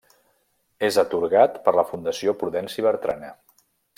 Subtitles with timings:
[0.87, 3.33] És atorgat per la Fundació Prudenci Bertrana.